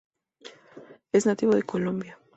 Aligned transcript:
Es 1.11 1.27
nativo 1.27 1.51
de 1.53 1.61
Colombia. 1.61 2.17